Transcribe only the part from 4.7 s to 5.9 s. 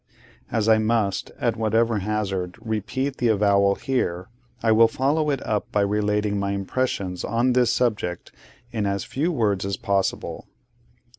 will follow it up by